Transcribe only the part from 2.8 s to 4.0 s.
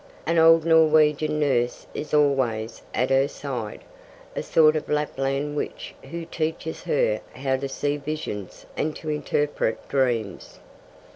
at her side,